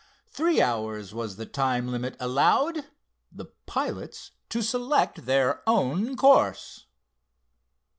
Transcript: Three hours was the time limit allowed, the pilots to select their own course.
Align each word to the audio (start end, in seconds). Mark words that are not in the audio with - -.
Three 0.31 0.59
hours 0.63 1.13
was 1.13 1.35
the 1.35 1.45
time 1.45 1.87
limit 1.89 2.17
allowed, 2.19 2.85
the 3.31 3.45
pilots 3.67 4.31
to 4.49 4.63
select 4.63 5.27
their 5.27 5.61
own 5.69 6.15
course. 6.15 6.87